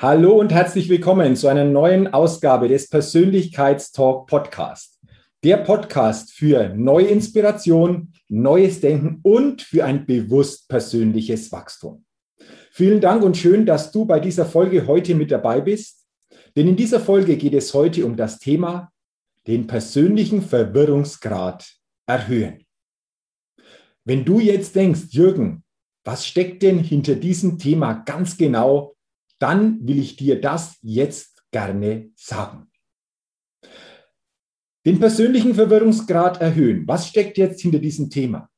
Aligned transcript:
Hallo 0.00 0.38
und 0.38 0.52
herzlich 0.52 0.88
willkommen 0.88 1.34
zu 1.34 1.48
einer 1.48 1.64
neuen 1.64 2.14
Ausgabe 2.14 2.68
des 2.68 2.88
Persönlichkeitstalk 2.88 4.28
Podcast. 4.28 5.00
Der 5.42 5.56
Podcast 5.56 6.30
für 6.30 6.68
neue 6.68 7.06
Inspiration, 7.06 8.12
neues 8.28 8.80
Denken 8.80 9.18
und 9.24 9.60
für 9.60 9.84
ein 9.84 10.06
bewusst 10.06 10.68
persönliches 10.68 11.50
Wachstum. 11.50 12.04
Vielen 12.70 13.00
Dank 13.00 13.24
und 13.24 13.36
schön, 13.36 13.66
dass 13.66 13.90
du 13.90 14.04
bei 14.04 14.20
dieser 14.20 14.46
Folge 14.46 14.86
heute 14.86 15.16
mit 15.16 15.32
dabei 15.32 15.60
bist. 15.60 16.06
Denn 16.54 16.68
in 16.68 16.76
dieser 16.76 17.00
Folge 17.00 17.36
geht 17.36 17.54
es 17.54 17.74
heute 17.74 18.06
um 18.06 18.16
das 18.16 18.38
Thema 18.38 18.92
den 19.48 19.66
persönlichen 19.66 20.42
Verwirrungsgrad 20.42 21.74
erhöhen. 22.06 22.64
Wenn 24.04 24.24
du 24.24 24.38
jetzt 24.38 24.76
denkst, 24.76 25.08
Jürgen, 25.10 25.64
was 26.04 26.24
steckt 26.24 26.62
denn 26.62 26.78
hinter 26.78 27.16
diesem 27.16 27.58
Thema 27.58 27.94
ganz 27.94 28.36
genau 28.36 28.94
dann 29.38 29.86
will 29.86 29.98
ich 29.98 30.16
dir 30.16 30.40
das 30.40 30.78
jetzt 30.82 31.42
gerne 31.50 32.10
sagen. 32.16 32.70
Den 34.84 34.98
persönlichen 35.00 35.54
Verwirrungsgrad 35.54 36.40
erhöhen. 36.40 36.86
Was 36.86 37.08
steckt 37.08 37.36
jetzt 37.38 37.60
hinter 37.60 37.78
diesem 37.78 38.10
Thema? 38.10 38.48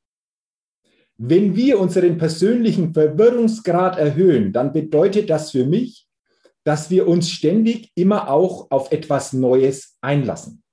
Wenn 1.17 1.55
wir 1.55 1.79
unseren 1.79 2.17
persönlichen 2.17 2.93
Verwirrungsgrad 2.93 3.97
erhöhen, 3.97 4.53
dann 4.53 4.73
bedeutet 4.73 5.29
das 5.29 5.51
für 5.51 5.65
mich, 5.65 6.07
dass 6.63 6.89
wir 6.89 7.07
uns 7.07 7.29
ständig 7.29 7.91
immer 7.95 8.29
auch 8.29 8.69
auf 8.71 8.91
etwas 8.91 9.33
Neues 9.33 9.97
einlassen. 10.01 10.63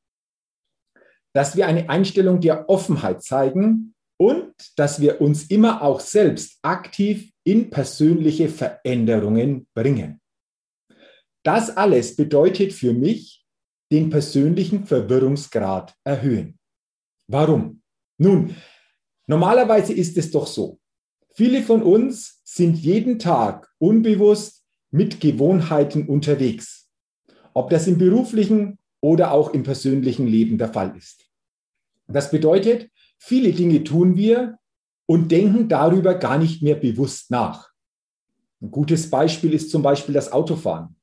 Dass 1.35 1.57
wir 1.57 1.67
eine 1.67 1.89
Einstellung 1.91 2.41
der 2.41 2.69
Offenheit 2.69 3.23
zeigen 3.23 3.95
und 4.19 4.55
dass 4.77 5.01
wir 5.01 5.21
uns 5.21 5.45
immer 5.51 5.83
auch 5.83 6.01
selbst 6.01 6.59
aktiv 6.63 7.31
in 7.49 7.71
persönliche 7.71 8.51
Veränderungen 8.51 9.67
bringen. 9.73 10.21
Das 11.43 11.75
alles 11.75 12.15
bedeutet 12.15 12.75
für 12.75 12.93
mich 12.93 13.43
den 13.91 14.11
persönlichen 14.11 14.85
Verwirrungsgrad 14.85 15.95
erhöhen. 16.05 16.59
Warum? 17.27 17.81
Nun, 18.19 18.55
normalerweise 19.27 19.95
ist 19.95 20.19
es 20.19 20.31
doch 20.31 20.47
so. 20.47 20.79
Viele 21.35 21.63
von 21.63 21.83
uns 21.83 22.43
sind 22.45 22.77
jeden 22.77 23.19
Tag 23.19 23.73
unbewusst 23.79 24.67
mit 24.91 25.19
Gewohnheiten 25.19 26.07
unterwegs. 26.07 26.91
Ob 27.55 27.71
das 27.71 27.87
im 27.87 27.97
beruflichen 27.97 28.79
oder 29.01 29.33
auch 29.33 29.55
im 29.55 29.63
persönlichen 29.63 30.27
Leben 30.27 30.59
der 30.59 30.71
Fall 30.71 30.95
ist. 30.99 31.31
Das 32.09 32.31
bedeutet, 32.31 32.91
viele 33.17 33.53
Dinge 33.53 33.85
tun 33.85 34.17
wir, 34.17 34.59
und 35.09 35.33
denken 35.33 35.69
darüber 35.69 36.15
gar 36.15 36.39
nicht 36.39 36.63
mehr 36.63 36.75
bewusst 36.75 37.31
nach. 37.31 37.71
Ein 38.61 38.71
gutes 38.71 39.09
Beispiel 39.09 39.55
ist 39.55 39.71
zum 39.71 39.83
Beispiel 39.83 40.15
das 40.15 40.31
Autofahren. 40.31 40.97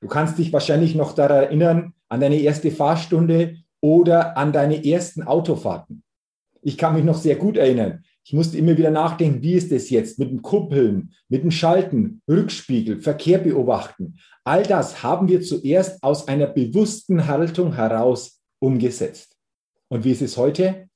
Du 0.00 0.08
kannst 0.08 0.36
dich 0.38 0.52
wahrscheinlich 0.52 0.94
noch 0.94 1.14
daran 1.14 1.44
erinnern, 1.44 1.94
an 2.08 2.20
deine 2.20 2.40
erste 2.40 2.70
Fahrstunde 2.70 3.58
oder 3.80 4.36
an 4.36 4.52
deine 4.52 4.84
ersten 4.84 5.22
Autofahrten. 5.22 6.02
Ich 6.60 6.76
kann 6.76 6.94
mich 6.94 7.04
noch 7.04 7.16
sehr 7.16 7.36
gut 7.36 7.56
erinnern. 7.56 8.02
Ich 8.24 8.32
musste 8.32 8.58
immer 8.58 8.76
wieder 8.76 8.90
nachdenken, 8.90 9.42
wie 9.42 9.52
ist 9.52 9.70
es 9.70 9.90
jetzt 9.90 10.18
mit 10.18 10.30
dem 10.30 10.42
Kuppeln, 10.42 11.12
mit 11.28 11.44
dem 11.44 11.52
Schalten, 11.52 12.22
Rückspiegel, 12.28 13.00
Verkehr 13.00 13.38
beobachten. 13.38 14.16
All 14.42 14.64
das 14.64 15.04
haben 15.04 15.28
wir 15.28 15.40
zuerst 15.42 16.02
aus 16.02 16.26
einer 16.26 16.48
bewussten 16.48 17.28
Haltung 17.28 17.74
heraus 17.74 18.42
umgesetzt. 18.58 19.36
Und 19.88 20.02
wie 20.04 20.10
ist 20.10 20.22
es 20.22 20.36
heute? 20.36 20.88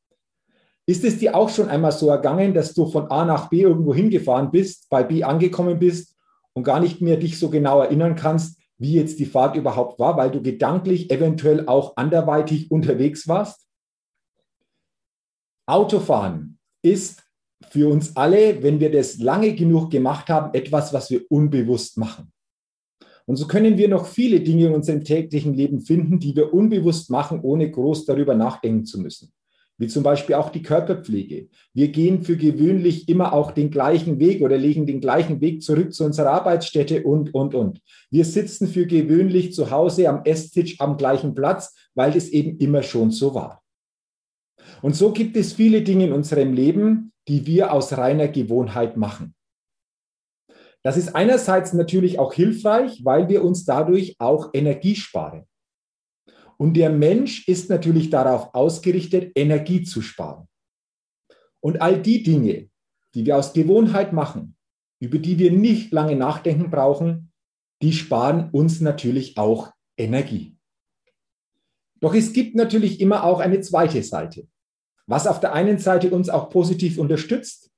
Ist 0.90 1.04
es 1.04 1.18
dir 1.18 1.36
auch 1.36 1.50
schon 1.50 1.68
einmal 1.68 1.92
so 1.92 2.08
ergangen, 2.08 2.52
dass 2.52 2.74
du 2.74 2.84
von 2.84 3.12
A 3.12 3.24
nach 3.24 3.48
B 3.48 3.60
irgendwo 3.60 3.94
hingefahren 3.94 4.50
bist, 4.50 4.90
bei 4.90 5.04
B 5.04 5.22
angekommen 5.22 5.78
bist 5.78 6.16
und 6.52 6.64
gar 6.64 6.80
nicht 6.80 7.00
mehr 7.00 7.16
dich 7.16 7.38
so 7.38 7.48
genau 7.48 7.80
erinnern 7.80 8.16
kannst, 8.16 8.58
wie 8.76 8.94
jetzt 8.94 9.20
die 9.20 9.26
Fahrt 9.26 9.54
überhaupt 9.54 10.00
war, 10.00 10.16
weil 10.16 10.32
du 10.32 10.42
gedanklich 10.42 11.12
eventuell 11.12 11.68
auch 11.68 11.96
anderweitig 11.96 12.72
unterwegs 12.72 13.28
warst? 13.28 13.68
Autofahren 15.64 16.58
ist 16.82 17.22
für 17.70 17.88
uns 17.88 18.16
alle, 18.16 18.60
wenn 18.64 18.80
wir 18.80 18.90
das 18.90 19.18
lange 19.18 19.54
genug 19.54 19.92
gemacht 19.92 20.28
haben, 20.28 20.52
etwas, 20.54 20.92
was 20.92 21.08
wir 21.08 21.22
unbewusst 21.30 21.98
machen. 21.98 22.32
Und 23.26 23.36
so 23.36 23.46
können 23.46 23.78
wir 23.78 23.86
noch 23.88 24.06
viele 24.06 24.40
Dinge 24.40 24.66
in 24.66 24.74
unserem 24.74 25.04
täglichen 25.04 25.54
Leben 25.54 25.82
finden, 25.82 26.18
die 26.18 26.34
wir 26.34 26.52
unbewusst 26.52 27.10
machen, 27.10 27.42
ohne 27.42 27.70
groß 27.70 28.06
darüber 28.06 28.34
nachdenken 28.34 28.84
zu 28.84 29.00
müssen 29.00 29.32
wie 29.80 29.88
zum 29.88 30.02
Beispiel 30.02 30.34
auch 30.34 30.50
die 30.50 30.62
Körperpflege. 30.62 31.48
Wir 31.72 31.88
gehen 31.88 32.22
für 32.22 32.36
gewöhnlich 32.36 33.08
immer 33.08 33.32
auch 33.32 33.50
den 33.50 33.70
gleichen 33.70 34.20
Weg 34.20 34.42
oder 34.42 34.58
legen 34.58 34.86
den 34.86 35.00
gleichen 35.00 35.41
Weg 35.41 35.62
zurück 35.62 35.94
zu 35.94 36.04
unserer 36.04 36.32
Arbeitsstätte 36.32 37.02
und, 37.02 37.34
und, 37.34 37.54
und. 37.54 37.80
Wir 38.10 38.26
sitzen 38.26 38.69
für 38.69 38.86
gewöhnlich 38.86 39.54
zu 39.54 39.70
Hause 39.70 40.10
am 40.10 40.22
Esstisch 40.24 40.78
am 40.80 40.98
gleichen 40.98 41.34
Platz, 41.34 41.74
weil 41.94 42.14
es 42.14 42.28
eben 42.28 42.58
immer 42.58 42.82
schon 42.82 43.10
so 43.10 43.34
war. 43.34 43.62
Und 44.82 44.94
so 44.94 45.12
gibt 45.12 45.34
es 45.38 45.54
viele 45.54 45.80
Dinge 45.80 46.08
in 46.08 46.12
unserem 46.12 46.52
Leben, 46.52 47.12
die 47.26 47.46
wir 47.46 47.72
aus 47.72 47.96
reiner 47.96 48.28
Gewohnheit 48.28 48.98
machen. 48.98 49.34
Das 50.82 50.98
ist 50.98 51.16
einerseits 51.16 51.72
natürlich 51.72 52.19
auch 52.19 52.34
hilfreich, 52.34 53.00
weil 53.02 53.30
wir 53.30 53.42
uns 53.42 53.64
dadurch 53.64 54.16
auch 54.19 54.50
Energie 54.52 54.94
sparen. 54.94 55.46
Und 56.60 56.75
der 56.75 56.91
Mensch 56.91 57.48
ist 57.48 57.71
natürlich 57.71 58.10
darauf 58.10 58.54
ausgerichtet, 58.54 59.32
Energie 59.34 59.82
zu 59.82 60.03
sparen. 60.03 60.47
Und 61.60 61.81
all 61.81 62.03
die 62.03 62.22
Dinge, 62.22 62.69
die 63.15 63.25
wir 63.25 63.38
aus 63.38 63.54
Gewohnheit 63.54 64.12
machen, 64.12 64.59
über 64.99 65.16
die 65.16 65.38
wir 65.38 65.53
nicht 65.53 65.91
lange 65.91 66.16
nachdenken 66.16 66.70
brauchen, 66.70 67.32
die 67.81 67.94
sparen 67.94 68.50
uns 68.50 68.82
natürlich 68.82 69.38
auch 69.38 69.72
Energie. 69.97 70.59
Doch 71.99 72.12
es 72.15 72.34
gibt 72.34 72.54
natürlich 72.54 73.00
immer 73.00 73.25
auch 73.25 73.41
eine 73.41 73.62
zweite 73.62 74.03
Seite. 74.03 74.47
Was 75.06 75.26
auf 75.26 75.41
der 75.41 75.54
einen 75.54 75.78
Seite 75.78 76.10
uns 76.10 76.28
auch 76.28 76.50
positiv 76.50 76.99
unterstützt, 76.99 77.70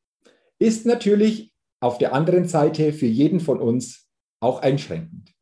ist 0.58 0.86
natürlich 0.86 1.54
auf 1.80 1.98
der 1.98 2.12
anderen 2.14 2.48
Seite 2.48 2.92
für 2.92 3.06
jeden 3.06 3.38
von 3.38 3.60
uns 3.60 4.08
auch 4.40 4.60
einschränkend. 4.60 5.32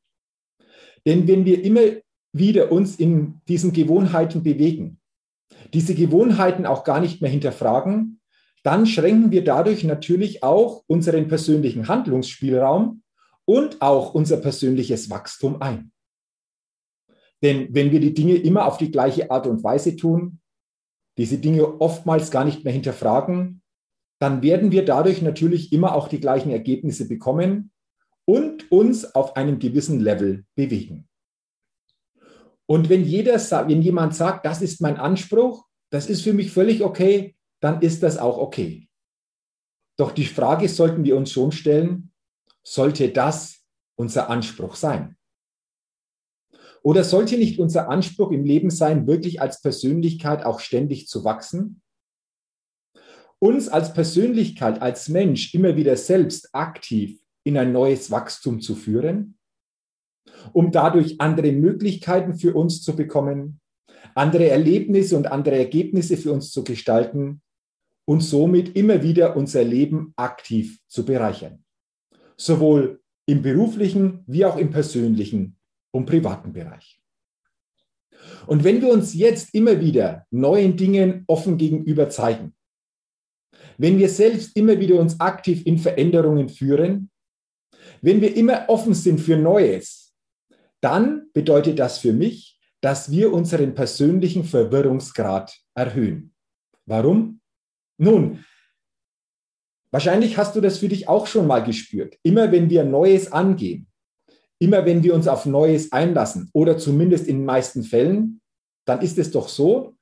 Denn 1.06 1.26
wenn 1.26 1.46
wir 1.46 1.64
immer 1.64 2.02
wieder 2.32 2.70
uns 2.72 2.96
in 2.96 3.40
diesen 3.48 3.72
Gewohnheiten 3.72 4.42
bewegen, 4.42 5.00
diese 5.74 5.94
Gewohnheiten 5.94 6.66
auch 6.66 6.84
gar 6.84 7.00
nicht 7.00 7.20
mehr 7.20 7.30
hinterfragen, 7.30 8.20
dann 8.62 8.86
schränken 8.86 9.30
wir 9.30 9.42
dadurch 9.42 9.84
natürlich 9.84 10.42
auch 10.42 10.84
unseren 10.86 11.28
persönlichen 11.28 11.88
Handlungsspielraum 11.88 13.02
und 13.44 13.80
auch 13.80 14.14
unser 14.14 14.36
persönliches 14.36 15.10
Wachstum 15.10 15.60
ein. 15.62 15.92
Denn 17.42 17.68
wenn 17.74 17.90
wir 17.90 18.00
die 18.00 18.14
Dinge 18.14 18.34
immer 18.34 18.66
auf 18.66 18.76
die 18.76 18.90
gleiche 18.90 19.30
Art 19.30 19.46
und 19.46 19.64
Weise 19.64 19.96
tun, 19.96 20.40
diese 21.16 21.38
Dinge 21.38 21.80
oftmals 21.80 22.30
gar 22.30 22.44
nicht 22.44 22.64
mehr 22.64 22.72
hinterfragen, 22.72 23.62
dann 24.20 24.42
werden 24.42 24.70
wir 24.70 24.84
dadurch 24.84 25.22
natürlich 25.22 25.72
immer 25.72 25.94
auch 25.94 26.08
die 26.08 26.20
gleichen 26.20 26.50
Ergebnisse 26.50 27.08
bekommen 27.08 27.72
und 28.26 28.70
uns 28.70 29.14
auf 29.14 29.36
einem 29.36 29.58
gewissen 29.58 30.00
Level 30.00 30.44
bewegen. 30.54 31.08
Und 32.70 32.88
wenn 32.88 33.04
jeder 33.04 33.34
wenn 33.66 33.82
jemand 33.82 34.14
sagt, 34.14 34.46
das 34.46 34.62
ist 34.62 34.80
mein 34.80 34.96
Anspruch, 34.96 35.66
das 35.90 36.08
ist 36.08 36.22
für 36.22 36.32
mich 36.32 36.52
völlig 36.52 36.84
okay, 36.84 37.34
dann 37.60 37.82
ist 37.82 38.04
das 38.04 38.16
auch 38.16 38.38
okay. 38.38 38.88
Doch 39.98 40.12
die 40.12 40.24
Frage 40.24 40.68
sollten 40.68 41.02
wir 41.02 41.16
uns 41.16 41.32
schon 41.32 41.50
stellen, 41.50 42.12
sollte 42.62 43.08
das 43.08 43.64
unser 43.96 44.30
Anspruch 44.30 44.76
sein? 44.76 45.16
Oder 46.84 47.02
sollte 47.02 47.36
nicht 47.38 47.58
unser 47.58 47.88
Anspruch 47.88 48.30
im 48.30 48.44
Leben 48.44 48.70
sein, 48.70 49.08
wirklich 49.08 49.40
als 49.40 49.60
Persönlichkeit 49.60 50.44
auch 50.44 50.60
ständig 50.60 51.08
zu 51.08 51.24
wachsen? 51.24 51.82
Uns 53.40 53.68
als 53.68 53.92
Persönlichkeit, 53.92 54.80
als 54.80 55.08
Mensch 55.08 55.54
immer 55.54 55.74
wieder 55.74 55.96
selbst 55.96 56.54
aktiv 56.54 57.20
in 57.42 57.58
ein 57.58 57.72
neues 57.72 58.12
Wachstum 58.12 58.60
zu 58.60 58.76
führen, 58.76 59.39
um 60.52 60.70
dadurch 60.70 61.20
andere 61.20 61.52
Möglichkeiten 61.52 62.34
für 62.34 62.54
uns 62.54 62.82
zu 62.82 62.96
bekommen, 62.96 63.60
andere 64.14 64.48
Erlebnisse 64.48 65.16
und 65.16 65.30
andere 65.30 65.56
Ergebnisse 65.56 66.16
für 66.16 66.32
uns 66.32 66.50
zu 66.50 66.64
gestalten 66.64 67.42
und 68.04 68.20
somit 68.20 68.76
immer 68.76 69.02
wieder 69.02 69.36
unser 69.36 69.64
Leben 69.64 70.12
aktiv 70.16 70.78
zu 70.88 71.04
bereichern. 71.04 71.64
Sowohl 72.36 73.00
im 73.26 73.42
beruflichen 73.42 74.24
wie 74.26 74.44
auch 74.44 74.56
im 74.56 74.70
persönlichen 74.70 75.56
und 75.92 76.06
privaten 76.06 76.52
Bereich. 76.52 77.00
Und 78.46 78.64
wenn 78.64 78.82
wir 78.82 78.92
uns 78.92 79.14
jetzt 79.14 79.54
immer 79.54 79.80
wieder 79.80 80.26
neuen 80.30 80.76
Dingen 80.76 81.24
offen 81.26 81.56
gegenüber 81.56 82.08
zeigen, 82.08 82.54
wenn 83.78 83.98
wir 83.98 84.08
selbst 84.08 84.56
immer 84.56 84.78
wieder 84.78 84.96
uns 84.96 85.18
aktiv 85.20 85.64
in 85.64 85.78
Veränderungen 85.78 86.48
führen, 86.48 87.10
wenn 88.02 88.20
wir 88.20 88.36
immer 88.36 88.68
offen 88.68 88.94
sind 88.94 89.20
für 89.20 89.36
Neues, 89.36 90.09
dann 90.80 91.30
bedeutet 91.32 91.78
das 91.78 91.98
für 91.98 92.12
mich, 92.12 92.58
dass 92.80 93.10
wir 93.10 93.32
unseren 93.32 93.74
persönlichen 93.74 94.44
Verwirrungsgrad 94.44 95.54
erhöhen. 95.74 96.34
Warum? 96.86 97.40
Nun, 97.98 98.44
wahrscheinlich 99.90 100.38
hast 100.38 100.56
du 100.56 100.60
das 100.60 100.78
für 100.78 100.88
dich 100.88 101.08
auch 101.08 101.26
schon 101.26 101.46
mal 101.46 101.62
gespürt. 101.62 102.16
Immer 102.22 102.50
wenn 102.52 102.70
wir 102.70 102.84
Neues 102.84 103.30
angehen, 103.30 103.86
immer 104.58 104.86
wenn 104.86 105.02
wir 105.02 105.14
uns 105.14 105.28
auf 105.28 105.46
Neues 105.46 105.92
einlassen 105.92 106.50
oder 106.52 106.78
zumindest 106.78 107.26
in 107.26 107.38
den 107.38 107.44
meisten 107.44 107.82
Fällen, 107.82 108.40
dann 108.86 109.02
ist 109.02 109.18
es 109.18 109.30
doch 109.30 109.48
so, 109.48 109.96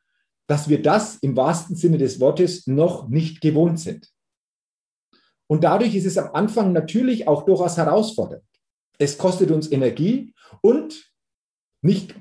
dass 0.47 0.69
wir 0.69 0.81
das 0.81 1.17
im 1.17 1.37
wahrsten 1.37 1.77
Sinne 1.77 1.99
des 1.99 2.21
Wortes 2.21 2.67
noch 2.67 3.09
nicht 3.09 3.41
gewohnt 3.41 3.81
sind. 3.81 4.09
Und 5.47 5.65
dadurch 5.65 5.95
ist 5.95 6.07
es 6.07 6.19
am 6.19 6.33
Anfang 6.35 6.73
natürlich 6.73 7.27
auch 7.27 7.45
durchaus 7.45 7.77
herausfordernd. 7.77 8.45
Es 8.99 9.17
kostet 9.19 9.51
uns 9.51 9.71
Energie 9.71 10.35
und 10.61 11.11
nicht 11.83 12.15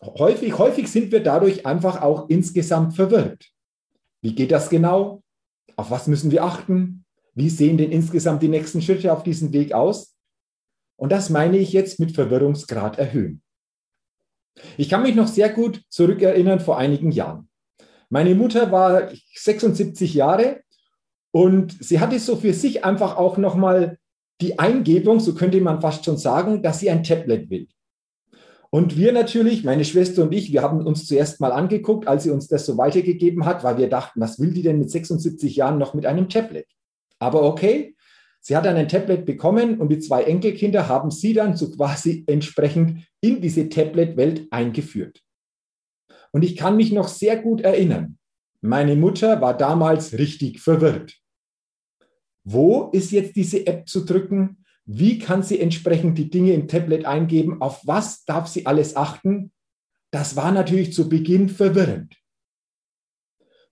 häufig, 0.00 0.58
häufig 0.58 0.90
sind 0.90 1.12
wir 1.12 1.22
dadurch 1.22 1.66
einfach 1.66 2.02
auch 2.02 2.28
insgesamt 2.28 2.94
verwirrt. 2.94 3.46
Wie 4.20 4.34
geht 4.34 4.52
das 4.52 4.70
genau? 4.70 5.22
Auf 5.76 5.90
was 5.90 6.06
müssen 6.06 6.30
wir 6.30 6.44
achten? 6.44 7.04
Wie 7.34 7.50
sehen 7.50 7.78
denn 7.78 7.90
insgesamt 7.90 8.42
die 8.42 8.48
nächsten 8.48 8.80
Schritte 8.80 9.12
auf 9.12 9.22
diesem 9.22 9.52
Weg 9.52 9.72
aus? 9.72 10.16
Und 10.96 11.10
das 11.10 11.30
meine 11.30 11.58
ich 11.58 11.72
jetzt 11.72 11.98
mit 11.98 12.12
Verwirrungsgrad 12.12 12.98
erhöhen. 12.98 13.42
Ich 14.76 14.88
kann 14.88 15.02
mich 15.02 15.16
noch 15.16 15.26
sehr 15.26 15.48
gut 15.48 15.82
zurückerinnern 15.88 16.60
vor 16.60 16.78
einigen 16.78 17.10
Jahren. 17.10 17.48
Meine 18.08 18.34
Mutter 18.36 18.70
war 18.70 19.10
76 19.34 20.14
Jahre 20.14 20.62
und 21.32 21.76
sie 21.84 21.98
hatte 21.98 22.20
so 22.20 22.36
für 22.36 22.52
sich 22.52 22.84
einfach 22.84 23.16
auch 23.16 23.38
nochmal 23.38 23.98
die 24.40 24.58
Eingebung, 24.58 25.20
so 25.20 25.34
könnte 25.34 25.60
man 25.60 25.80
fast 25.80 26.04
schon 26.04 26.16
sagen, 26.16 26.62
dass 26.62 26.80
sie 26.80 26.90
ein 26.90 27.04
Tablet 27.04 27.50
will. 27.50 27.68
Und 28.70 28.96
wir 28.96 29.12
natürlich, 29.12 29.62
meine 29.62 29.84
Schwester 29.84 30.24
und 30.24 30.34
ich, 30.34 30.52
wir 30.52 30.62
haben 30.62 30.84
uns 30.84 31.06
zuerst 31.06 31.40
mal 31.40 31.52
angeguckt, 31.52 32.08
als 32.08 32.24
sie 32.24 32.30
uns 32.30 32.48
das 32.48 32.66
so 32.66 32.76
weitergegeben 32.76 33.44
hat, 33.44 33.62
weil 33.62 33.78
wir 33.78 33.88
dachten, 33.88 34.20
was 34.20 34.40
will 34.40 34.52
die 34.52 34.62
denn 34.62 34.80
mit 34.80 34.90
76 34.90 35.54
Jahren 35.54 35.78
noch 35.78 35.94
mit 35.94 36.06
einem 36.06 36.28
Tablet? 36.28 36.66
Aber 37.20 37.42
okay, 37.44 37.94
Sie 38.46 38.54
hat 38.54 38.66
dann 38.66 38.76
ein 38.76 38.88
Tablet 38.88 39.24
bekommen 39.24 39.80
und 39.80 39.88
die 39.88 40.00
zwei 40.00 40.24
Enkelkinder 40.24 40.86
haben 40.86 41.10
sie 41.10 41.32
dann 41.32 41.56
so 41.56 41.70
quasi 41.70 42.24
entsprechend 42.26 43.06
in 43.22 43.40
diese 43.40 43.70
Tablet-Welt 43.70 44.48
eingeführt. 44.50 45.22
Und 46.30 46.44
ich 46.44 46.54
kann 46.54 46.76
mich 46.76 46.92
noch 46.92 47.08
sehr 47.08 47.38
gut 47.40 47.62
erinnern. 47.62 48.18
Meine 48.60 48.96
Mutter 48.96 49.40
war 49.40 49.56
damals 49.56 50.12
richtig 50.18 50.60
verwirrt. 50.60 51.23
Wo 52.44 52.90
ist 52.92 53.10
jetzt 53.10 53.36
diese 53.36 53.66
App 53.66 53.88
zu 53.88 54.04
drücken? 54.04 54.64
Wie 54.84 55.18
kann 55.18 55.42
sie 55.42 55.60
entsprechend 55.60 56.18
die 56.18 56.30
Dinge 56.30 56.52
im 56.52 56.68
Tablet 56.68 57.06
eingeben? 57.06 57.60
Auf 57.60 57.86
was 57.86 58.24
darf 58.24 58.46
sie 58.48 58.66
alles 58.66 58.96
achten? 58.96 59.52
Das 60.10 60.36
war 60.36 60.52
natürlich 60.52 60.92
zu 60.92 61.08
Beginn 61.08 61.48
verwirrend. 61.48 62.14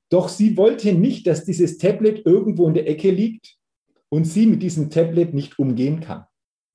Doch 0.09 0.29
sie 0.29 0.57
wollte 0.57 0.93
nicht, 0.93 1.27
dass 1.27 1.45
dieses 1.45 1.79
Tablet 1.79 2.27
irgendwo 2.27 2.67
in 2.69 2.75
der 2.75 2.89
Ecke 2.89 3.11
liegt, 3.11 3.59
und 4.13 4.27
sie 4.27 4.47
mit 4.47 4.63
diesem 4.63 4.91
Tablet 4.91 5.33
nicht 5.33 5.59
umgehen 5.59 6.01
kann. 6.01 6.27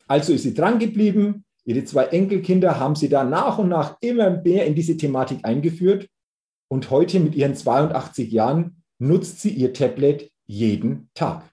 Also 0.08 0.34
ist 0.34 0.42
sie 0.42 0.56
dran 0.56 0.80
geblieben. 0.80 1.46
Ihre 1.66 1.84
zwei 1.84 2.06
Enkelkinder 2.06 2.80
haben 2.80 2.96
sie 2.96 3.10
da 3.10 3.24
nach 3.24 3.60
und 3.60 3.70
nach 3.70 3.98
immer 4.02 4.42
mehr 4.42 4.66
in 4.66 4.74
diese 4.74 4.98
Thematik 4.98 5.46
eingeführt. 5.46 6.10
Und 6.68 6.90
heute 6.90 7.20
mit 7.20 7.36
ihren 7.36 7.56
82 7.56 8.32
Jahren 8.32 8.82
nutzt 8.98 9.40
sie 9.40 9.52
ihr 9.52 9.72
Tablet 9.72 10.32
jeden 10.48 11.12
Tag. 11.14 11.48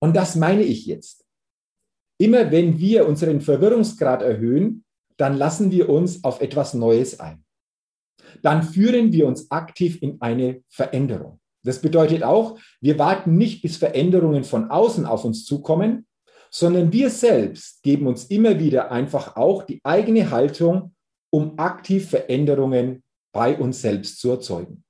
Und 0.00 0.14
das 0.14 0.36
meine 0.36 0.62
ich 0.62 0.86
jetzt. 0.86 1.24
Immer 2.18 2.50
wenn 2.50 2.78
wir 2.78 3.06
unseren 3.06 3.40
Verwirrungsgrad 3.40 4.22
erhöhen, 4.22 4.84
dann 5.16 5.36
lassen 5.36 5.70
wir 5.70 5.88
uns 5.88 6.24
auf 6.24 6.40
etwas 6.40 6.74
Neues 6.74 7.20
ein. 7.20 7.44
Dann 8.42 8.62
führen 8.62 9.12
wir 9.12 9.26
uns 9.26 9.50
aktiv 9.50 10.00
in 10.02 10.20
eine 10.20 10.62
Veränderung. 10.68 11.40
Das 11.62 11.80
bedeutet 11.80 12.22
auch, 12.22 12.58
wir 12.80 12.98
warten 12.98 13.36
nicht, 13.36 13.62
bis 13.62 13.76
Veränderungen 13.76 14.44
von 14.44 14.70
außen 14.70 15.04
auf 15.04 15.24
uns 15.24 15.44
zukommen, 15.44 16.06
sondern 16.50 16.92
wir 16.92 17.10
selbst 17.10 17.82
geben 17.82 18.06
uns 18.06 18.26
immer 18.26 18.60
wieder 18.60 18.90
einfach 18.92 19.36
auch 19.36 19.64
die 19.64 19.80
eigene 19.82 20.30
Haltung, 20.30 20.94
um 21.30 21.58
aktiv 21.58 22.08
Veränderungen 22.08 23.02
bei 23.32 23.58
uns 23.58 23.82
selbst 23.82 24.20
zu 24.20 24.30
erzeugen. 24.30 24.84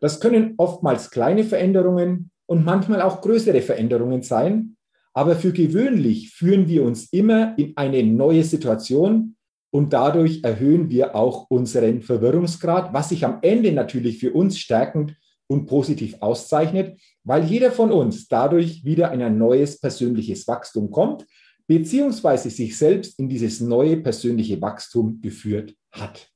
Das 0.00 0.20
können 0.20 0.54
oftmals 0.56 1.10
kleine 1.10 1.44
Veränderungen 1.44 2.30
und 2.50 2.64
manchmal 2.64 3.00
auch 3.00 3.20
größere 3.20 3.62
Veränderungen 3.62 4.22
sein, 4.22 4.76
aber 5.14 5.36
für 5.36 5.52
gewöhnlich 5.52 6.30
führen 6.30 6.66
wir 6.66 6.82
uns 6.82 7.12
immer 7.12 7.56
in 7.56 7.76
eine 7.76 8.02
neue 8.02 8.42
Situation 8.42 9.36
und 9.72 9.92
dadurch 9.92 10.42
erhöhen 10.42 10.90
wir 10.90 11.14
auch 11.14 11.48
unseren 11.48 12.02
Verwirrungsgrad, 12.02 12.92
was 12.92 13.10
sich 13.10 13.24
am 13.24 13.38
Ende 13.42 13.70
natürlich 13.70 14.18
für 14.18 14.32
uns 14.32 14.58
stärkend 14.58 15.14
und 15.46 15.66
positiv 15.66 16.16
auszeichnet, 16.18 17.00
weil 17.22 17.44
jeder 17.44 17.70
von 17.70 17.92
uns 17.92 18.26
dadurch 18.26 18.84
wieder 18.84 19.12
in 19.12 19.22
ein 19.22 19.38
neues 19.38 19.78
persönliches 19.80 20.48
Wachstum 20.48 20.90
kommt, 20.90 21.24
beziehungsweise 21.68 22.50
sich 22.50 22.76
selbst 22.76 23.16
in 23.20 23.28
dieses 23.28 23.60
neue 23.60 23.96
persönliche 23.98 24.60
Wachstum 24.60 25.20
geführt 25.20 25.76
hat. 25.92 26.28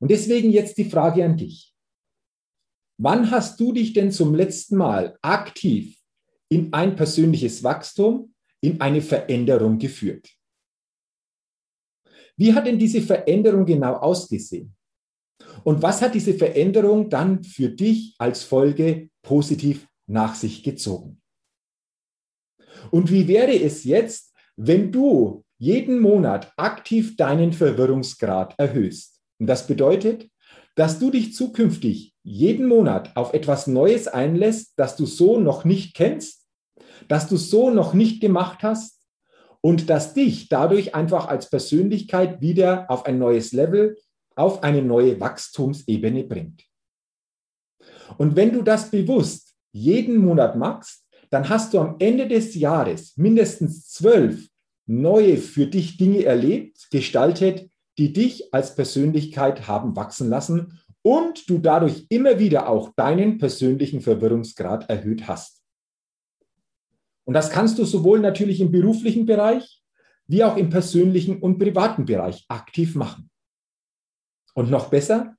Und 0.00 0.10
deswegen 0.10 0.50
jetzt 0.50 0.78
die 0.78 0.88
Frage 0.88 1.22
an 1.22 1.36
dich. 1.36 1.74
Wann 3.00 3.30
hast 3.30 3.60
du 3.60 3.72
dich 3.72 3.92
denn 3.92 4.10
zum 4.10 4.34
letzten 4.34 4.76
Mal 4.76 5.16
aktiv 5.22 5.96
in 6.48 6.72
ein 6.72 6.96
persönliches 6.96 7.62
Wachstum, 7.62 8.34
in 8.60 8.80
eine 8.80 9.00
Veränderung 9.00 9.78
geführt? 9.78 10.28
Wie 12.36 12.52
hat 12.52 12.66
denn 12.66 12.78
diese 12.78 13.00
Veränderung 13.00 13.64
genau 13.64 13.94
ausgesehen? 13.94 14.74
Und 15.62 15.80
was 15.80 16.02
hat 16.02 16.14
diese 16.14 16.34
Veränderung 16.34 17.08
dann 17.08 17.44
für 17.44 17.68
dich 17.68 18.14
als 18.18 18.42
Folge 18.42 19.10
positiv 19.22 19.86
nach 20.08 20.34
sich 20.34 20.62
gezogen? 20.64 21.20
Und 22.90 23.10
wie 23.10 23.28
wäre 23.28 23.54
es 23.60 23.84
jetzt, 23.84 24.34
wenn 24.56 24.90
du 24.90 25.44
jeden 25.58 26.00
Monat 26.00 26.52
aktiv 26.56 27.16
deinen 27.16 27.52
Verwirrungsgrad 27.52 28.54
erhöhst? 28.58 29.20
Und 29.38 29.46
das 29.46 29.66
bedeutet, 29.66 30.28
dass 30.78 31.00
du 31.00 31.10
dich 31.10 31.34
zukünftig 31.34 32.14
jeden 32.22 32.68
Monat 32.68 33.16
auf 33.16 33.34
etwas 33.34 33.66
Neues 33.66 34.06
einlässt, 34.06 34.74
das 34.76 34.94
du 34.94 35.06
so 35.06 35.40
noch 35.40 35.64
nicht 35.64 35.92
kennst, 35.96 36.46
das 37.08 37.28
du 37.28 37.36
so 37.36 37.70
noch 37.70 37.94
nicht 37.94 38.20
gemacht 38.20 38.62
hast 38.62 39.02
und 39.60 39.90
das 39.90 40.14
dich 40.14 40.48
dadurch 40.48 40.94
einfach 40.94 41.26
als 41.26 41.50
Persönlichkeit 41.50 42.40
wieder 42.40 42.88
auf 42.92 43.06
ein 43.06 43.18
neues 43.18 43.52
Level 43.52 43.98
auf 44.36 44.62
eine 44.62 44.80
neue 44.80 45.18
Wachstumsebene 45.18 46.22
bringt. 46.22 46.62
Und 48.16 48.36
wenn 48.36 48.52
du 48.52 48.62
das 48.62 48.92
bewusst 48.92 49.56
jeden 49.72 50.18
Monat 50.18 50.54
machst, 50.56 51.04
dann 51.30 51.48
hast 51.48 51.74
du 51.74 51.80
am 51.80 51.96
Ende 51.98 52.28
des 52.28 52.54
Jahres 52.54 53.16
mindestens 53.16 53.88
zwölf 53.88 54.46
neue 54.86 55.38
für 55.38 55.66
dich 55.66 55.96
Dinge 55.96 56.22
erlebt, 56.24 56.86
gestaltet, 56.92 57.68
die 57.98 58.12
dich 58.12 58.54
als 58.54 58.74
Persönlichkeit 58.74 59.66
haben 59.66 59.96
wachsen 59.96 60.28
lassen 60.30 60.80
und 61.02 61.50
du 61.50 61.58
dadurch 61.58 62.06
immer 62.08 62.38
wieder 62.38 62.68
auch 62.68 62.94
deinen 62.94 63.38
persönlichen 63.38 64.00
Verwirrungsgrad 64.00 64.88
erhöht 64.88 65.26
hast. 65.26 65.62
Und 67.24 67.34
das 67.34 67.50
kannst 67.50 67.78
du 67.78 67.84
sowohl 67.84 68.20
natürlich 68.20 68.60
im 68.60 68.70
beruflichen 68.70 69.26
Bereich 69.26 69.82
wie 70.26 70.44
auch 70.44 70.56
im 70.56 70.70
persönlichen 70.70 71.40
und 71.40 71.58
privaten 71.58 72.04
Bereich 72.04 72.44
aktiv 72.48 72.94
machen. 72.94 73.30
Und 74.54 74.70
noch 74.70 74.90
besser, 74.90 75.36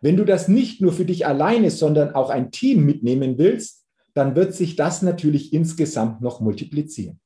wenn 0.00 0.16
du 0.16 0.24
das 0.24 0.48
nicht 0.48 0.80
nur 0.80 0.92
für 0.92 1.04
dich 1.04 1.26
alleine, 1.26 1.70
sondern 1.70 2.14
auch 2.14 2.30
ein 2.30 2.50
Team 2.50 2.84
mitnehmen 2.84 3.38
willst, 3.38 3.86
dann 4.14 4.36
wird 4.36 4.54
sich 4.54 4.76
das 4.76 5.02
natürlich 5.02 5.52
insgesamt 5.52 6.20
noch 6.20 6.40
multiplizieren. 6.40 7.20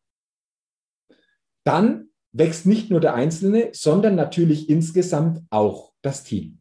Dann 1.65 2.12
wächst 2.33 2.67
nicht 2.67 2.91
nur 2.91 3.01
der 3.01 3.15
Einzelne, 3.15 3.71
sondern 3.73 4.15
natürlich 4.15 4.69
insgesamt 4.69 5.43
auch 5.51 5.93
das 6.03 6.25
Team. 6.25 6.59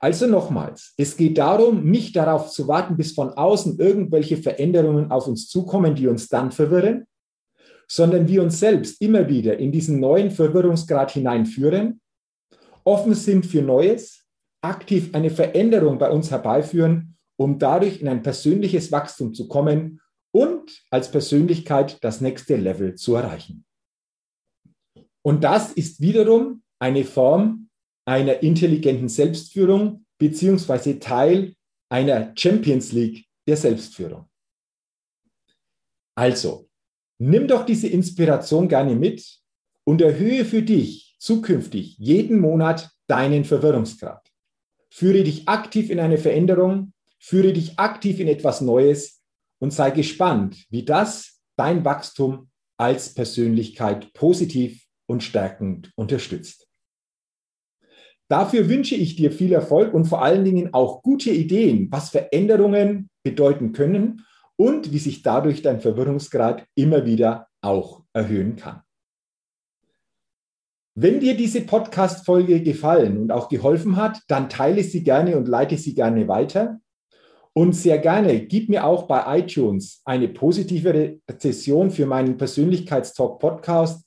Also 0.00 0.26
nochmals, 0.26 0.92
es 0.98 1.16
geht 1.16 1.38
darum, 1.38 1.84
nicht 1.84 2.14
darauf 2.16 2.50
zu 2.50 2.68
warten, 2.68 2.96
bis 2.96 3.12
von 3.12 3.30
außen 3.30 3.78
irgendwelche 3.78 4.36
Veränderungen 4.36 5.10
auf 5.10 5.26
uns 5.26 5.48
zukommen, 5.48 5.94
die 5.94 6.08
uns 6.08 6.28
dann 6.28 6.52
verwirren, 6.52 7.06
sondern 7.88 8.28
wir 8.28 8.42
uns 8.42 8.60
selbst 8.60 9.00
immer 9.00 9.28
wieder 9.28 9.58
in 9.58 9.72
diesen 9.72 10.00
neuen 10.00 10.30
Verwirrungsgrad 10.30 11.12
hineinführen, 11.12 12.02
offen 12.84 13.14
sind 13.14 13.46
für 13.46 13.62
Neues, 13.62 14.26
aktiv 14.62 15.10
eine 15.14 15.30
Veränderung 15.30 15.98
bei 15.98 16.10
uns 16.10 16.30
herbeiführen, 16.30 17.16
um 17.36 17.58
dadurch 17.58 18.00
in 18.00 18.08
ein 18.08 18.22
persönliches 18.22 18.92
Wachstum 18.92 19.32
zu 19.32 19.48
kommen 19.48 20.00
und 20.32 20.82
als 20.90 21.10
Persönlichkeit 21.10 21.98
das 22.02 22.20
nächste 22.20 22.56
Level 22.56 22.94
zu 22.94 23.14
erreichen. 23.14 23.64
Und 25.24 25.42
das 25.42 25.72
ist 25.72 26.00
wiederum 26.00 26.62
eine 26.78 27.04
Form 27.04 27.70
einer 28.04 28.42
intelligenten 28.42 29.08
Selbstführung 29.08 30.04
beziehungsweise 30.18 30.98
Teil 30.98 31.54
einer 31.88 32.32
Champions 32.36 32.92
League 32.92 33.24
der 33.46 33.56
Selbstführung. 33.56 34.28
Also, 36.14 36.68
nimm 37.18 37.48
doch 37.48 37.64
diese 37.64 37.88
Inspiration 37.88 38.68
gerne 38.68 38.94
mit 38.94 39.40
und 39.84 40.02
erhöhe 40.02 40.44
für 40.44 40.62
dich 40.62 41.16
zukünftig 41.18 41.96
jeden 41.98 42.38
Monat 42.38 42.90
deinen 43.06 43.44
Verwirrungsgrad. 43.44 44.30
Führe 44.90 45.24
dich 45.24 45.48
aktiv 45.48 45.90
in 45.90 46.00
eine 46.00 46.18
Veränderung, 46.18 46.92
führe 47.18 47.52
dich 47.52 47.78
aktiv 47.78 48.20
in 48.20 48.28
etwas 48.28 48.60
Neues 48.60 49.22
und 49.58 49.72
sei 49.72 49.90
gespannt, 49.90 50.66
wie 50.68 50.84
das 50.84 51.40
dein 51.56 51.84
Wachstum 51.84 52.50
als 52.76 53.14
Persönlichkeit 53.14 54.12
positiv 54.12 54.83
und 55.06 55.22
stärkend 55.22 55.92
unterstützt. 55.96 56.66
Dafür 58.28 58.68
wünsche 58.68 58.94
ich 58.94 59.16
dir 59.16 59.30
viel 59.30 59.52
Erfolg 59.52 59.92
und 59.92 60.06
vor 60.06 60.22
allen 60.22 60.44
Dingen 60.44 60.72
auch 60.72 61.02
gute 61.02 61.30
Ideen, 61.30 61.88
was 61.90 62.10
Veränderungen 62.10 63.10
bedeuten 63.22 63.72
können 63.72 64.24
und 64.56 64.92
wie 64.92 64.98
sich 64.98 65.22
dadurch 65.22 65.62
dein 65.62 65.80
Verwirrungsgrad 65.80 66.66
immer 66.74 67.04
wieder 67.04 67.48
auch 67.60 68.04
erhöhen 68.12 68.56
kann. 68.56 68.82
Wenn 70.96 71.18
dir 71.18 71.36
diese 71.36 71.62
Podcast-Folge 71.62 72.62
gefallen 72.62 73.18
und 73.18 73.32
auch 73.32 73.48
geholfen 73.48 73.96
hat, 73.96 74.20
dann 74.28 74.48
teile 74.48 74.82
sie 74.84 75.02
gerne 75.02 75.36
und 75.36 75.48
leite 75.48 75.76
sie 75.76 75.92
gerne 75.94 76.28
weiter. 76.28 76.78
Und 77.52 77.72
sehr 77.74 77.98
gerne 77.98 78.46
gib 78.46 78.68
mir 78.68 78.84
auch 78.84 79.04
bei 79.04 79.40
iTunes 79.40 80.02
eine 80.04 80.28
positive 80.28 81.18
Rezession 81.28 81.90
für 81.90 82.06
meinen 82.06 82.36
Persönlichkeitstalk 82.36 83.38
Podcast 83.38 84.04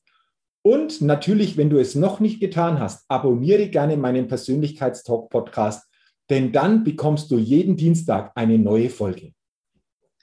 und 0.68 1.00
natürlich, 1.00 1.56
wenn 1.56 1.70
du 1.70 1.80
es 1.80 1.96
noch 1.96 2.20
nicht 2.20 2.42
getan 2.42 2.78
hast, 2.82 3.06
abonniere 3.08 3.70
gerne 3.70 3.96
meinen 3.96 4.28
Persönlichkeitstalk-Podcast, 4.28 5.88
denn 6.30 6.52
dann 6.52 6.84
bekommst 6.84 7.32
du 7.32 7.38
jeden 7.38 7.78
Dienstag 7.78 8.34
eine 8.36 8.60
neue 8.60 8.90
Folge. 8.90 9.32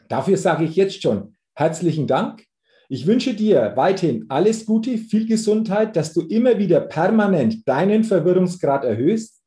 Dafür 0.06 0.36
sage 0.36 0.66
ich 0.66 0.76
jetzt 0.76 1.00
schon 1.00 1.34
herzlichen 1.54 2.06
Dank. 2.06 2.44
Ich 2.90 3.06
wünsche 3.06 3.32
dir 3.32 3.72
weiterhin 3.76 4.26
alles 4.28 4.66
Gute, 4.66 4.98
viel 4.98 5.26
Gesundheit, 5.26 5.96
dass 5.96 6.12
du 6.12 6.20
immer 6.20 6.58
wieder 6.58 6.82
permanent 6.82 7.66
deinen 7.66 8.04
Verwirrungsgrad 8.04 8.84
erhöhst 8.84 9.42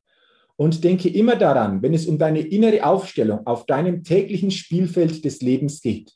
und 0.55 0.83
denke 0.83 1.09
immer 1.09 1.35
daran, 1.35 1.83
wenn 1.83 1.93
es 1.93 2.07
um 2.07 2.17
deine 2.17 2.39
innere 2.39 2.83
Aufstellung 2.83 3.45
auf 3.45 3.67
deinem 3.67 4.03
täglichen 4.03 4.49
Spielfeld 4.49 5.23
des 5.23 5.43
Lebens 5.43 5.79
geht. 5.79 6.13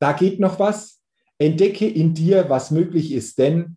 Da 0.00 0.14
geht 0.14 0.40
noch 0.40 0.58
was. 0.58 1.00
Entdecke 1.38 1.86
in 1.86 2.12
dir, 2.12 2.48
was 2.48 2.72
möglich 2.72 3.12
ist, 3.12 3.38
denn 3.38 3.76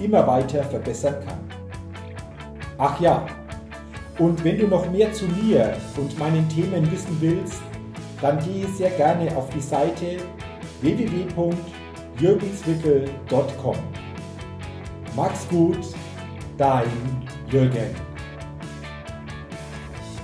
immer 0.00 0.26
weiter 0.26 0.64
verbessern 0.64 1.16
kann. 1.26 1.38
Ach 2.78 2.98
ja, 3.00 3.26
und 4.18 4.42
wenn 4.44 4.58
du 4.58 4.66
noch 4.66 4.90
mehr 4.90 5.12
zu 5.12 5.26
mir 5.26 5.76
und 5.96 6.18
meinen 6.18 6.48
Themen 6.48 6.90
wissen 6.90 7.16
willst, 7.20 7.62
dann 8.20 8.40
gehe 8.40 8.66
sehr 8.66 8.90
gerne 8.90 9.34
auf 9.36 9.48
die 9.50 9.60
Seite 9.60 10.16
www.jürgenswickel.com. 10.80 13.76
Mach's 15.14 15.46
gut, 15.48 15.78
dein 16.56 16.88
Jürgen. 17.50 18.07